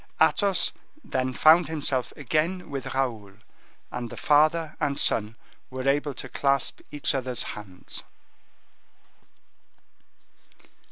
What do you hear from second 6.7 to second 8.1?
each other's hands.